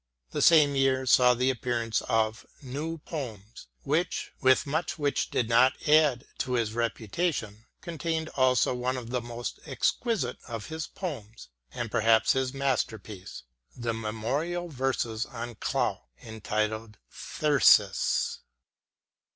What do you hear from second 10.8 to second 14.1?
poems, and perhaps his masterpiece, the